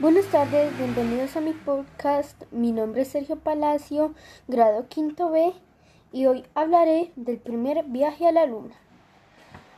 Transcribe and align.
Buenas 0.00 0.26
tardes, 0.26 0.76
bienvenidos 0.76 1.36
a 1.36 1.40
mi 1.40 1.52
podcast. 1.52 2.42
Mi 2.50 2.72
nombre 2.72 3.02
es 3.02 3.08
Sergio 3.08 3.36
Palacio, 3.36 4.12
grado 4.48 4.88
quinto 4.88 5.30
B, 5.30 5.54
y 6.10 6.26
hoy 6.26 6.44
hablaré 6.56 7.12
del 7.14 7.38
primer 7.38 7.84
viaje 7.84 8.26
a 8.26 8.32
la 8.32 8.44
Luna. 8.44 8.74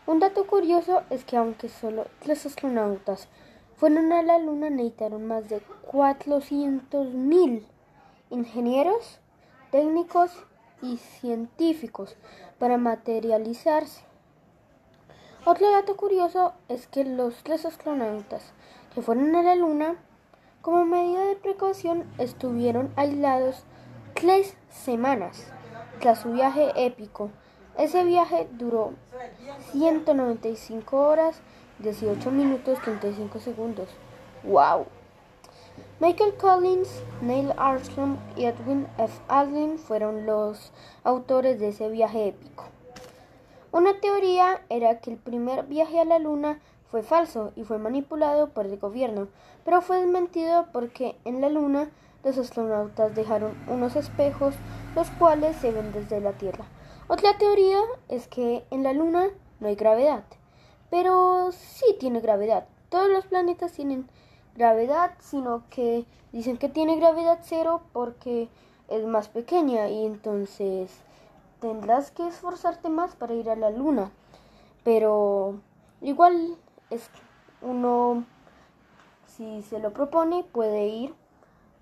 Un 0.07 0.19
dato 0.19 0.47
curioso 0.47 1.03
es 1.11 1.27
que 1.27 1.37
aunque 1.37 1.69
solo 1.69 2.07
tres 2.21 2.47
astronautas 2.47 3.29
fueron 3.77 4.11
a 4.11 4.23
la 4.23 4.39
Luna, 4.39 4.71
necesitaron 4.71 5.27
más 5.27 5.51
de 5.51 5.61
400.000 5.93 7.67
ingenieros, 8.31 9.21
técnicos 9.71 10.31
y 10.81 10.97
científicos 10.97 12.17
para 12.59 12.79
materializarse. 12.79 14.01
Otro 15.45 15.71
dato 15.71 15.95
curioso 15.95 16.55
es 16.71 16.87
que 16.87 17.05
los 17.05 17.35
tres 17.43 17.67
astronautas 17.67 18.55
que 18.95 19.03
fueron 19.03 19.37
a 19.37 19.43
la 19.43 19.55
Luna 19.55 19.97
como 20.67 20.85
medida 20.85 21.25
de 21.27 21.37
precaución, 21.37 22.03
estuvieron 22.19 22.93
aislados 22.97 23.63
tres 24.15 24.57
semanas 24.69 25.47
tras 26.01 26.23
su 26.23 26.33
viaje 26.33 26.73
épico. 26.75 27.31
Ese 27.79 28.03
viaje 28.03 28.49
duró 28.51 28.95
195 29.71 30.97
horas, 30.97 31.41
18 31.79 32.33
minutos, 32.33 32.81
35 32.81 33.39
segundos. 33.39 33.89
¡Wow! 34.43 34.87
Michael 36.01 36.35
Collins, 36.35 37.01
Neil 37.23 37.53
Armstrong 37.57 38.17
y 38.35 38.47
Edwin 38.47 38.89
F. 38.99 39.21
Aldrin 39.29 39.79
fueron 39.79 40.27
los 40.27 40.73
autores 41.05 41.61
de 41.61 41.69
ese 41.69 41.89
viaje 41.91 42.27
épico. 42.27 42.56
Una 43.77 44.01
teoría 44.01 44.63
era 44.71 45.01
que 45.01 45.11
el 45.11 45.19
primer 45.19 45.67
viaje 45.67 46.01
a 46.01 46.07
la 46.07 46.19
Luna 46.19 46.61
fue 46.91 47.03
falso 47.03 47.53
y 47.57 47.65
fue 47.65 47.77
manipulado 47.77 48.49
por 48.49 48.65
el 48.65 48.79
gobierno, 48.79 49.29
pero 49.67 49.83
fue 49.83 50.01
desmentido 50.01 50.69
porque 50.73 51.15
en 51.27 51.43
la 51.43 51.51
Luna 51.51 51.91
los 52.25 52.39
astronautas 52.39 53.15
dejaron 53.15 53.53
unos 53.69 53.95
espejos 53.95 54.55
los 54.95 55.11
cuales 55.11 55.57
se 55.57 55.73
ven 55.73 55.93
desde 55.93 56.23
la 56.23 56.33
Tierra. 56.33 56.65
Otra 57.07 57.37
teoría 57.37 57.79
es 58.09 58.29
que 58.29 58.65
en 58.71 58.83
la 58.83 58.95
Luna 58.95 59.27
no 59.61 59.69
hay 59.69 59.75
gravedad, 59.75 60.25
pero 60.89 61.53
sí 61.53 61.85
tiene 62.01 62.21
gravedad. 62.21 62.67
Todos 62.89 63.11
los 63.11 63.27
planetas 63.27 63.73
tienen 63.73 64.09
gravedad, 64.55 65.13
sino 65.19 65.65
que 65.69 66.07
dicen 66.33 66.57
que 66.57 66.71
tiene 66.71 66.97
gravedad 66.97 67.41
cero 67.43 67.83
porque 67.93 68.49
es 68.89 69.05
más 69.05 69.29
pequeña 69.29 69.91
y 69.91 70.07
entonces 70.07 71.03
tendrás 71.61 72.11
que 72.11 72.27
esforzarte 72.27 72.89
más 72.89 73.15
para 73.17 73.35
ir 73.35 73.51
a 73.51 73.57
la 73.57 73.71
Luna. 73.71 74.11
Pero 74.85 75.61
igual 76.01 76.57
es 76.91 77.09
uno 77.63 78.25
si 79.27 79.63
se 79.63 79.79
lo 79.79 79.93
propone 79.93 80.45
puede 80.45 80.87
ir, 80.87 81.15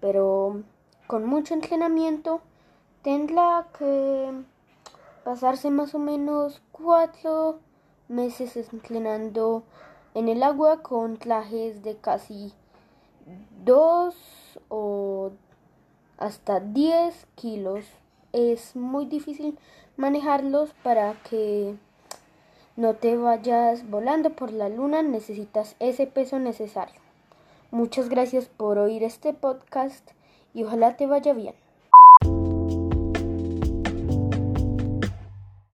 pero 0.00 0.62
con 1.06 1.26
mucho 1.26 1.54
entrenamiento 1.54 2.40
tendrá 3.02 3.68
que 3.78 4.32
pasarse 5.24 5.70
más 5.70 5.94
o 5.94 5.98
menos 5.98 6.62
cuatro 6.72 7.58
meses 8.08 8.56
entrenando 8.72 9.62
en 10.14 10.28
el 10.28 10.42
agua 10.42 10.82
con 10.82 11.16
trajes 11.16 11.82
de 11.82 11.96
casi 11.96 12.52
dos 13.64 14.14
o 14.68 15.32
hasta 16.18 16.60
10 16.60 17.26
kilos. 17.34 17.84
Es 18.34 18.74
muy 18.74 19.06
difícil 19.06 19.56
manejarlos 19.96 20.70
para 20.82 21.14
que 21.22 21.76
no 22.76 22.94
te 22.94 23.16
vayas 23.16 23.88
volando 23.88 24.30
por 24.30 24.52
la 24.52 24.68
luna, 24.68 25.04
necesitas 25.04 25.76
ese 25.78 26.08
peso 26.08 26.40
necesario. 26.40 27.00
Muchas 27.70 28.08
gracias 28.08 28.46
por 28.46 28.78
oír 28.78 29.04
este 29.04 29.34
podcast 29.34 30.10
y 30.52 30.64
ojalá 30.64 30.96
te 30.96 31.06
vaya 31.06 31.32
bien. 31.32 31.54